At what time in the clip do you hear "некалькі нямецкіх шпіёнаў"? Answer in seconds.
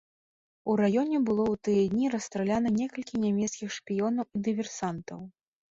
2.81-4.25